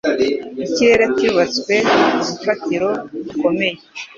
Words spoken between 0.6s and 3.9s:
Ikirere cyubatswe ku rufatiro rukomeye.